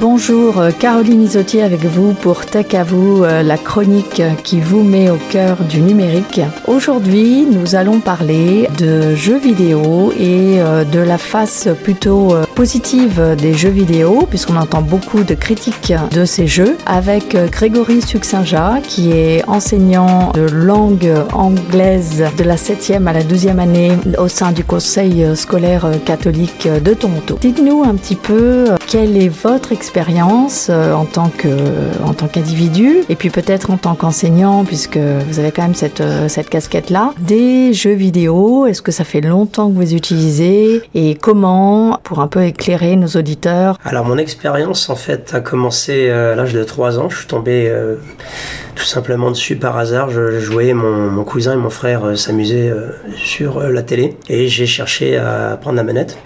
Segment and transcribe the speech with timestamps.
[0.00, 4.84] Bonjour, euh, Caroline Isotier avec vous pour Tech à vous, euh, la chronique qui vous
[4.84, 6.40] met au cœur du numérique.
[6.68, 13.54] Aujourd'hui, nous allons parler de jeux vidéo et euh, de la face plutôt positive des
[13.54, 19.42] jeux vidéo, puisqu'on entend beaucoup de critiques de ces jeux, avec Grégory Succinja, qui est
[19.48, 25.26] enseignant de langue anglaise de la 7e à la 12e année au sein du Conseil
[25.34, 27.38] scolaire catholique de Toronto.
[27.40, 31.48] Dites-nous un petit peu quelle est votre expérience expérience euh, en tant que
[32.04, 36.02] en tant qu'individu et puis peut-être en tant qu'enseignant puisque vous avez quand même cette
[36.02, 40.82] euh, cette casquette là des jeux vidéo est-ce que ça fait longtemps que vous utilisez
[40.94, 43.78] et comment pour un peu éclairer nos auditeurs?
[43.86, 47.08] Alors mon expérience en fait a commencé à l'âge de 3 ans.
[47.08, 47.96] Je suis tombé euh,
[48.78, 52.72] tout simplement dessus par hasard je, jouais mon, mon, cousin et mon frère s'amusaient
[53.16, 56.16] sur la télé et j'ai cherché à prendre la manette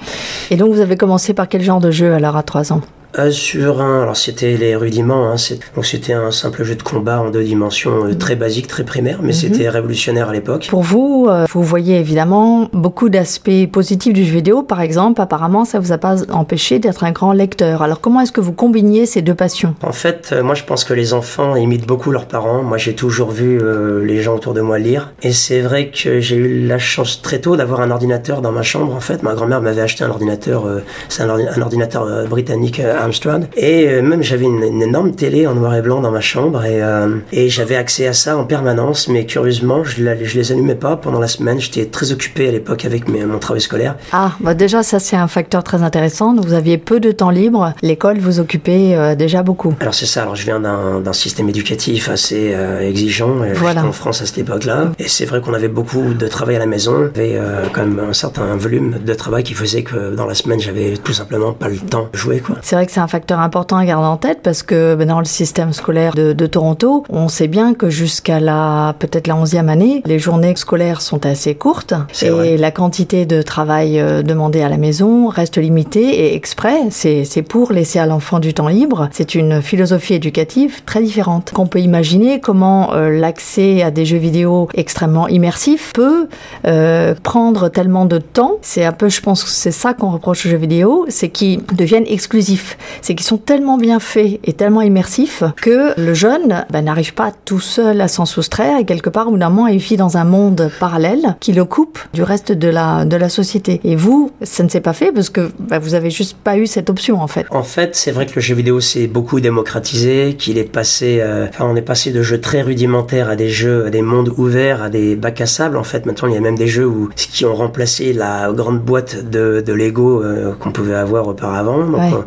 [0.51, 2.83] et donc vous avez commencé par quel genre de jeu alors à 3 ans?
[3.19, 5.37] Euh, sur un, alors c'était les rudiments, hein,
[5.75, 9.19] donc c'était un simple jeu de combat en deux dimensions, euh, très basique, très primaire,
[9.21, 9.33] mais mhm.
[9.35, 10.69] c'était révolutionnaire à l'époque.
[10.71, 15.67] Pour vous, euh, vous voyez évidemment beaucoup d'aspects positifs du jeu vidéo, par exemple, apparemment
[15.67, 17.83] ça vous a pas empêché d'être un grand lecteur.
[17.83, 19.75] Alors comment est-ce que vous combiniez ces deux passions?
[19.83, 22.42] En fait, moi je pense que les enfants imitent beaucoup leurs parents.
[22.63, 23.61] Moi j'ai toujours vu
[24.05, 27.41] les gens autour de moi lire, et c'est vrai que j'ai eu la chance très
[27.41, 28.95] tôt d'avoir un ordinateur dans ma chambre.
[28.95, 30.65] En fait, ma grand-mère m'avait acheté un ordinateur,
[31.09, 33.49] c'est un, un, ordinateur britannique Amstrad.
[33.57, 36.83] Et euh, même j'avais une, énorme télé en noir et blanc dans ma chambre et,
[36.83, 39.09] euh, et j'avais accès à ça en permanence.
[39.09, 41.61] Mais curieusement, je, je les allumais pas pendant la semaine.
[41.61, 43.97] J'étais très occupé à l'époque avec mes, mon travail scolaire.
[44.13, 46.35] Ah, bah déjà ça c'est un facteur très intéressant.
[46.35, 47.75] Vous aviez peu de temps libre.
[47.83, 49.75] L'école vous occupait euh, déjà beaucoup.
[49.81, 50.23] Alors c'est ça.
[50.23, 53.85] Alors je viens d'un système éducatif assez exigeant voilà.
[53.85, 54.93] en France à cette époque-là.
[54.99, 57.11] Et c'est vrai qu'on avait beaucoup de travail à la maison.
[57.17, 60.35] Il y avait quand même un certain volume de travail qui faisait que dans la
[60.35, 62.43] semaine j'avais tout simplement pas le temps de jouer.
[62.63, 65.19] C'est vrai que c'est un facteur important à garder en tête parce que ben, dans
[65.19, 69.69] le système scolaire de, de, Toronto, on sait bien que jusqu'à la peut-être la 11e
[69.69, 72.57] année, les journées scolaires sont assez courtes et vrai.
[72.57, 77.73] la quantité de travail euh, demandé à la maison reste limitée et exprès, c'est pour
[77.73, 79.09] laisser à l'enfant du temps libre.
[79.13, 81.53] C'est une philosophie éducative très différente.
[81.53, 86.29] Qu'on peut imaginer comment euh, l'accès à des jeux vidéo extrêmement immersifs peut
[86.67, 88.59] euh, prendre tellement de temps.
[88.63, 92.07] C'est un peu, je pense, c'est ça qu'on reproche aux jeux vidéo, c'est qu'ils deviennent
[92.07, 97.15] exclusifs c'est qu'ils sont tellement bien faits et tellement immersifs que le jeune ben, n'arrive
[97.15, 99.97] pas tout seul à s'en soustraire et quelque part, au bout d'un moment, il vit
[99.97, 103.81] dans un monde parallèle qui le coupe du reste de la, société.
[103.85, 106.67] Et vous, ça ne s'est pas fait parce que ben, vous avez juste pas eu
[106.67, 107.47] cette option en fait.
[107.51, 111.47] En fait, c'est vrai que le jeu vidéo s'est beaucoup démocratisé, qu'il est passé, euh,
[111.49, 114.83] enfin, on est passé de jeux très rudimentaires à des jeux, à des mondes ouverts,
[114.83, 115.77] à des bacs à sable.
[115.77, 118.81] En fait, maintenant, il y a même des jeux où, qui ont remplacé la grande
[118.81, 121.85] boîte de, de Lego euh, qu'on pouvait avoir auparavant.
[121.85, 122.11] Donc, ouais.
[122.13, 122.25] on,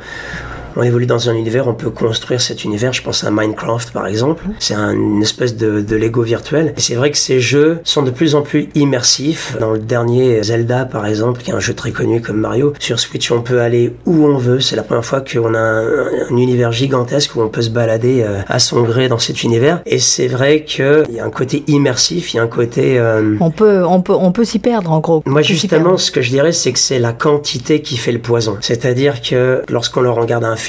[0.76, 2.94] on évolue dans un univers, on peut construire cet univers.
[2.94, 4.44] Je pense à Minecraft par exemple.
[4.60, 6.74] C'est un, une espèce de, de Lego virtuel.
[6.78, 9.56] Et c'est vrai que ces jeux sont de plus en plus immersifs.
[9.60, 13.00] Dans le dernier Zelda par exemple, qui est un jeu très connu comme Mario, sur
[13.00, 14.60] Switch on peut aller où on veut.
[14.60, 18.24] C'est la première fois qu'on a un, un, univers gigantesque où on peut se balader
[18.24, 19.82] euh, à son gré dans cet univers.
[19.86, 23.00] Et c'est vrai qu'il y a un côté immersif, il y a un côté...
[23.00, 23.36] Euh...
[23.40, 25.24] On peut, on peut, on peut s'y perdre en gros.
[25.26, 28.58] Moi justement, ce que je dirais, c'est que c'est la quantité qui fait le poison.
[28.62, 30.65] C'est-à-dire que lorsqu'on leur regarde un film,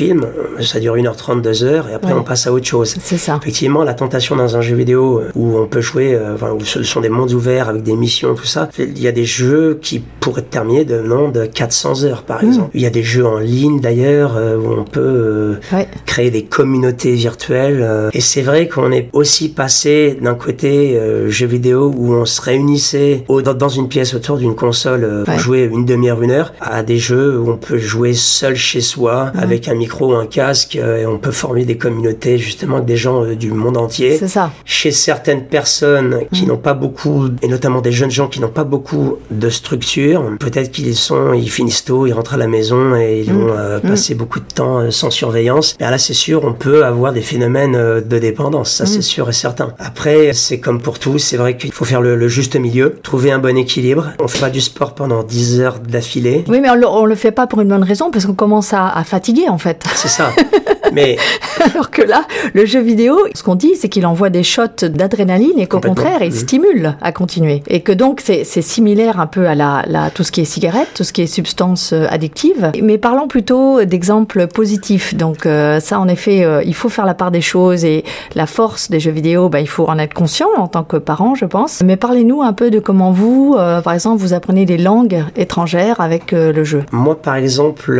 [0.61, 2.19] ça dure 1h30, 2h, et après ouais.
[2.19, 2.97] on passe à autre chose.
[3.03, 3.39] C'est ça.
[3.41, 6.65] Effectivement, la tentation dans un jeu vidéo euh, où on peut jouer, euh, enfin, où
[6.65, 9.79] ce sont des mondes ouverts avec des missions, tout ça, il y a des jeux
[9.81, 12.47] qui pourraient terminer de non de 400 heures, par mmh.
[12.47, 12.71] exemple.
[12.75, 15.89] Il y a des jeux en ligne d'ailleurs, euh, où on peut ouais.
[16.05, 18.11] créer des communautés virtuelles.
[18.13, 20.99] et c'est vrai qu'on est aussi passé d'un côté
[21.29, 25.41] jeu vidéo où on se réunissait au, dans une pièce autour d'une console pour ouais.
[25.41, 29.27] jouer une demi-heure, une heure, à des jeux où on peut jouer seul chez soi,
[29.27, 29.39] mmh.
[29.39, 29.86] avec un micro,
[30.19, 33.51] un casque euh, et on peut former des communautés justement avec des gens euh, du
[33.51, 34.17] monde entier.
[34.19, 34.51] C'est ça.
[34.65, 36.49] Chez certaines personnes qui mmh.
[36.49, 40.71] n'ont pas beaucoup, et notamment des jeunes gens qui n'ont pas beaucoup de structure, peut-être
[40.71, 43.37] qu'ils sont, ils finissent tôt, ils rentrent à la maison et ils mmh.
[43.37, 44.19] vont euh, passer mmh.
[44.19, 45.77] beaucoup de temps sans surveillance.
[45.81, 49.33] Mais là, c'est sûr, on peut avoir des phénomènes de dépendance, ça c'est sûr et
[49.33, 49.75] certain.
[49.79, 53.33] Après, c'est comme pour tout, c'est vrai qu'il faut faire le, le, juste milieu, trouver
[53.33, 54.13] un bon équilibre.
[54.21, 56.45] On fait pas du sport pendant 10 heures d'affilée.
[56.49, 58.73] Oui, mais on le, on le fait pas pour une bonne raison, parce qu'on commence
[58.73, 59.76] à, à fatiguer en fait.
[59.95, 60.33] C'est ça.
[60.93, 61.17] Mais
[61.73, 65.59] alors que là, le jeu vidéo, ce qu'on dit, c'est qu'il envoie des shots d'adrénaline
[65.59, 66.33] et qu'au contraire, il mmh.
[66.33, 67.63] stimule à continuer.
[67.69, 70.89] Et que donc, c'est similaire un peu à la, la, tout ce qui est cigarette,
[70.95, 72.73] tout ce qui est substance euh, addictive.
[72.83, 75.15] Mais parlons plutôt d'exemples positifs.
[75.15, 78.05] Donc euh, ça, en effet, euh, il faut faire la part des choses et
[78.35, 81.35] la force des jeux vidéo, bah, il faut en être conscient en tant que parent,
[81.35, 81.83] je pense.
[81.83, 86.33] Mais parlez-nous un peu de comment vous, par exemple, vous apprenez des langues étrangères avec
[86.33, 86.85] le jeu.
[86.93, 87.93] Moi, par exemple,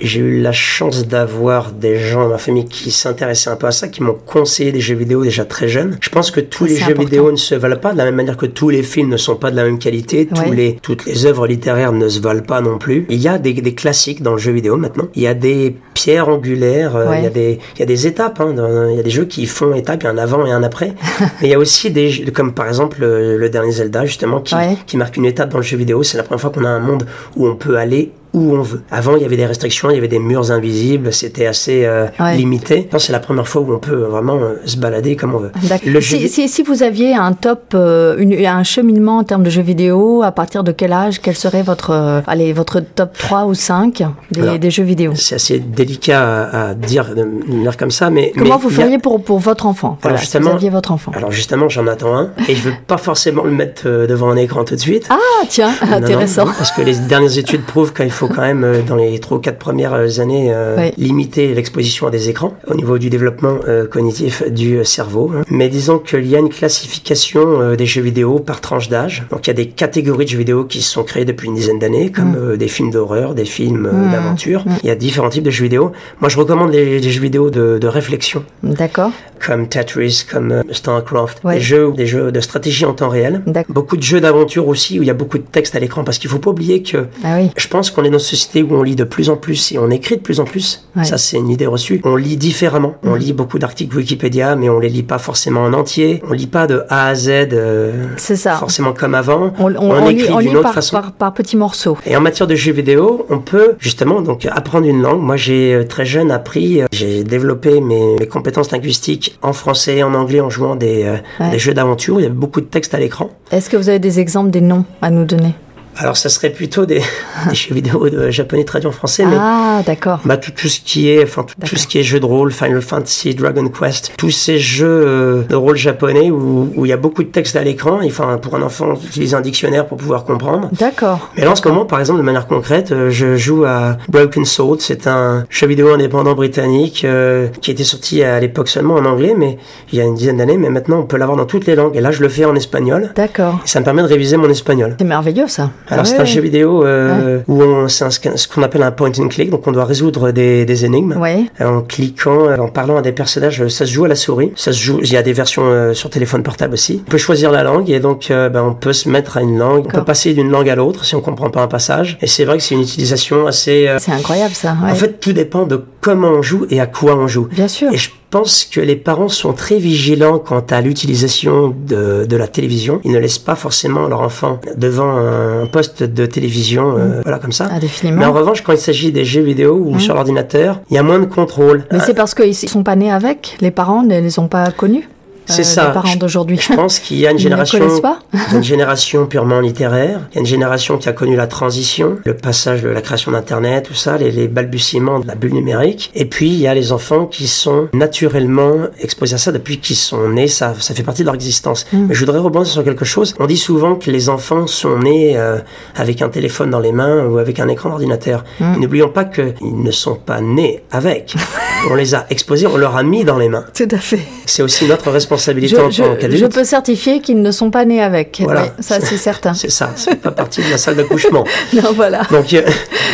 [0.00, 3.72] j'ai eu la chance d'avoir des gens dans ma famille qui s'intéressaient un peu à
[3.72, 5.96] ça, qui m'ont conseillé des jeux vidéo déjà très jeunes.
[6.00, 8.36] Je pense que tous les jeux vidéo ne se valent pas de la même manière
[8.36, 11.26] que tous les films ne sont pas de la même qualité, tous les, toutes les
[11.26, 13.06] œuvres littéraires ne se valent pas non plus.
[13.08, 15.08] Il y a des, des classiques dans le jeu vidéo maintenant.
[15.14, 18.06] Il y a des pierres angulaires, euh, il, y a des, il y a des
[18.06, 18.54] étapes, hein,
[18.90, 20.62] il y a des jeux qui font étapes, il y a un avant et un
[20.62, 20.94] après.
[21.40, 24.54] Mais il y a aussi des jeux, comme par exemple le, dernier Zelda justement, qui,
[24.86, 26.02] qui marque une étape dans le jeu vidéo.
[26.02, 27.06] C'est la première fois qu'on a un monde
[27.36, 28.82] où on peut aller où on veut.
[28.90, 32.06] Avant, il y avait des restrictions, il y avait des murs invisibles, c'était assez euh,
[32.36, 32.88] limité.
[32.98, 35.52] C'est la première fois où on peut vraiment euh, se balader comme on veut.
[35.86, 39.48] Le si, si, si, vous aviez un top, euh, une, un cheminement en termes de
[39.48, 43.54] jeux vidéo, à partir de quel âge, quel serait votre, allez, votre top 3 ou
[43.54, 45.12] 5 des, des jeux vidéo?
[45.14, 47.26] C'est assez délicat à, dire, de
[47.62, 48.32] dire comme ça, mais...
[48.36, 49.96] Comment vous feriez pour, pour votre enfant?
[50.02, 51.10] Voilà, justement, vous aviez votre enfant.
[51.14, 54.64] Alors justement, j'en attends un, et je veux pas forcément le mettre devant un écran
[54.64, 55.06] tout de suite.
[55.08, 55.16] Ah,
[55.48, 56.44] tiens, intéressant.
[56.44, 59.40] parce que les dernières études prouvent qu'il faut quand même, euh, dans les trois ou
[59.40, 63.58] quatre premières euh, années, euh, limiter l'exposition à des écrans au niveau du développement
[63.90, 65.32] cognitif du cerveau.
[65.34, 65.42] Hein.
[65.50, 69.24] Mais disons qu'il y a une classification des jeux vidéo par tranche d'âge.
[69.30, 71.54] Donc il y a des catégories de jeux vidéo qui se sont créées depuis une
[71.54, 72.56] dizaine d'années, comme mm.
[72.56, 74.12] des films d'horreur, des films mm.
[74.12, 74.64] d'aventure.
[74.66, 74.72] Mm.
[74.82, 75.92] Il y a différents types de jeux vidéo.
[76.20, 78.44] Moi, je recommande les, jeux vidéo de, de réflexion.
[78.62, 79.10] D'accord.
[79.44, 81.40] Comme Tetris, comme StarCraft.
[81.44, 83.42] Des jeux, des jeux de stratégie en temps réel.
[83.68, 86.18] Beaucoup de jeux d'aventure aussi où il y a beaucoup de texte à l'écran parce
[86.18, 87.50] qu'il faut pas oublier que ah oui.
[87.56, 89.78] je pense qu'on est dans une société où on lit de plus en plus et
[89.78, 90.86] on écrit de plus en plus.
[91.02, 92.00] Ça, c'est une idée reçue.
[92.04, 92.94] On lit différemment.
[93.02, 96.22] On lit beaucoup d'articles Wikipédia, mais on les lit pas forcément en entier.
[96.28, 97.28] On lit pas de A à Z.
[97.52, 98.54] Euh, ça.
[98.54, 99.52] Forcément comme avant.
[99.58, 100.96] On, on, écrit d'une autre façon.
[100.96, 101.98] Par, par, petits morceaux.
[102.06, 105.20] Et en matière de jeux vidéo, on peut justement donc apprendre une langue.
[105.20, 109.98] Moi, j'ai euh, très jeune appris, euh, j'ai développé mes, mes, compétences linguistiques en français
[109.98, 111.14] et en anglais en jouant des,
[111.50, 112.20] des jeux d'aventure.
[112.20, 113.30] Il y avait beaucoup de textes à l'écran.
[113.50, 115.54] Est-ce que vous avez des exemples des noms à nous donner?
[115.98, 117.00] Alors, ça serait plutôt des,
[117.48, 120.20] des jeux vidéo de japonais traduits en français, mais ah, d'accord.
[120.24, 122.82] Bah, tout, tout, ce qui est, enfin, tout, ce qui est jeu de rôle, Final
[122.82, 126.98] Fantasy, Dragon Quest, tous ces jeux euh, de rôle japonais où, où il y a
[126.98, 128.00] beaucoup de texte à l'écran.
[128.04, 130.68] Enfin, pour un enfant, utilise un dictionnaire pour pouvoir comprendre.
[130.72, 131.30] D'accord.
[131.36, 134.44] Mais là, en ce moment, par exemple, de manière concrète, euh, je joue à Broken
[134.44, 134.76] Sword.
[134.80, 139.34] C'est un jeu vidéo indépendant britannique euh, qui était sorti à l'époque seulement en anglais,
[139.36, 139.58] mais
[139.92, 140.58] il y a une dizaine d'années.
[140.58, 141.96] Mais maintenant, on peut l'avoir dans toutes les langues.
[141.96, 143.12] Et là, je le fais en espagnol.
[143.16, 143.60] D'accord.
[143.64, 144.96] Ça me permet de réviser mon espagnol.
[144.98, 145.70] C'est merveilleux, ça.
[145.88, 149.50] Alors c'est un jeu vidéo euh, où c'est ce qu'on appelle un point and click,
[149.50, 151.18] donc on doit résoudre des, des énigmes
[151.60, 153.66] en cliquant, euh, en parlant à des personnages.
[153.68, 154.52] Ça se joue à la souris.
[154.56, 154.98] Ça se joue.
[155.02, 157.02] Il y a des versions euh, sur téléphone portable aussi.
[157.06, 159.86] On peut choisir la langue et donc ben, on peut se mettre à une langue.
[159.86, 162.18] On peut passer d'une langue à l'autre si on comprend pas un passage.
[162.20, 163.88] Et c'est vrai que c'est une utilisation assez.
[163.98, 164.76] c'est incroyable ça.
[164.82, 167.48] En fait, tout dépend de comment on joue et à quoi on joue.
[167.52, 167.92] Bien sûr.
[167.92, 172.46] Et je pense que les parents sont très vigilants quant à l'utilisation de, de, la
[172.46, 173.00] télévision.
[173.02, 177.22] Ils ne laissent pas forcément leur enfant devant un poste de télévision, euh, mm.
[177.22, 177.70] voilà comme ça.
[178.02, 180.00] Mais en revanche, quand il s'agit des jeux vidéo ou mm.
[180.00, 181.84] sur l'ordinateur, il y a moins de contrôle.
[181.90, 185.08] Mais c'est parce qu'ils sont pas nés avec, les parents ne les ont pas connus
[185.46, 185.86] c'est euh, ça.
[185.88, 186.58] Les parents d'aujourd'hui.
[186.60, 187.78] Je pense qu'il y a une génération,
[188.52, 190.20] une génération purement littéraire.
[190.32, 193.32] Il y a une génération qui a connu la transition, le passage de la création
[193.32, 196.10] d'Internet, tout ça, les, les, balbutiements de la bulle numérique.
[196.14, 199.96] Et puis il y a les enfants qui sont naturellement exposés à ça depuis qu'ils
[199.96, 200.48] sont nés.
[200.48, 201.86] Ça, ça fait partie de leur existence.
[201.92, 202.06] Mm.
[202.08, 203.34] Mais je voudrais rebondir sur quelque chose.
[203.38, 205.58] On dit souvent que les enfants sont nés euh,
[205.94, 208.44] avec un téléphone dans les mains ou avec un écran d'ordinateur.
[208.60, 208.80] Mm.
[208.80, 211.34] N'oublions pas qu'ils ne sont pas nés avec.
[211.90, 213.64] on les a exposés, on leur a mis dans les mains.
[213.74, 214.20] Tout à fait.
[214.46, 218.40] C'est aussi notre responsabilité je, peux certifier qu'ils ne sont pas nés avec.
[218.42, 218.74] Voilà.
[218.80, 219.54] ça, c'est certain.
[219.54, 219.92] c'est ça.
[219.96, 221.44] C'est pas partie de la salle d'accouchement.
[221.72, 222.22] non, voilà.
[222.30, 222.62] Donc, euh,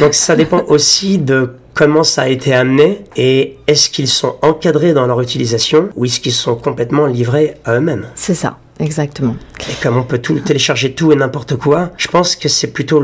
[0.00, 4.92] donc, ça dépend aussi de comment ça a été amené et est-ce qu'ils sont encadrés
[4.92, 8.06] dans leur utilisation ou est-ce qu'ils sont complètement livrés à eux-mêmes.
[8.14, 8.58] C'est ça.
[8.80, 9.36] Exactement.
[9.70, 13.02] Et comme on peut tout télécharger tout et n'importe quoi, je pense que c'est plutôt,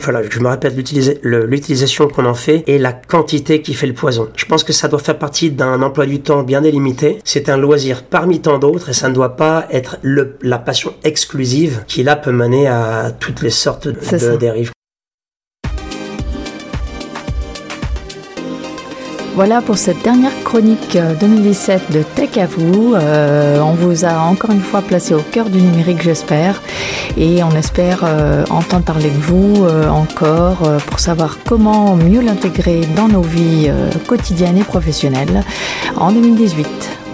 [0.00, 0.74] voilà, je me répète,
[1.22, 4.28] l'utilisation qu'on en fait et la quantité qui fait le poison.
[4.36, 7.18] Je pense que ça doit faire partie d'un emploi du temps bien délimité.
[7.24, 10.94] C'est un loisir parmi tant d'autres et ça ne doit pas être le, la passion
[11.04, 14.70] exclusive qui là peut mener à toutes les sortes de dérives.
[19.38, 22.96] Voilà pour cette dernière chronique 2017 de Tech à vous.
[22.96, 26.60] on vous a encore une fois placé au cœur du numérique, j'espère.
[27.16, 28.02] Et on espère
[28.50, 33.70] entendre parler de vous encore pour savoir comment mieux l'intégrer dans nos vies
[34.08, 35.44] quotidiennes et professionnelles
[35.96, 37.07] en 2018.